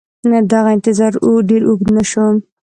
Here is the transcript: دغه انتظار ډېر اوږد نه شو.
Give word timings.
دغه 0.51 0.69
انتظار 0.77 1.11
ډېر 1.49 1.61
اوږد 1.67 1.87
نه 1.97 2.03
شو. 2.09 2.25